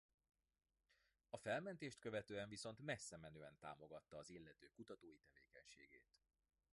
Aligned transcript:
A 1.29 1.37
felmentést 1.37 1.99
követően 1.99 2.49
viszont 2.49 2.79
messzemenően 2.81 3.57
támogatta 3.59 4.17
az 4.17 4.29
illető 4.29 4.71
kutatói 4.75 5.17
tevékenységét. 5.21 6.13